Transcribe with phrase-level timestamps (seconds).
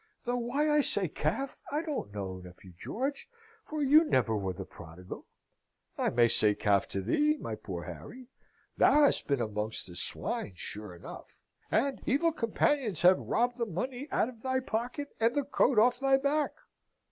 [0.25, 3.29] Though why I say calf, I don't know, nephew George,
[3.63, 5.27] for you never were the prodigal.
[5.95, 8.25] I may say calf to thee, my poor Harry!
[8.77, 11.27] Thou hast been amongst the swine sure enough.
[11.69, 15.99] And evil companions have robbed the money out of thy pocket and the coat off
[15.99, 16.53] thy back.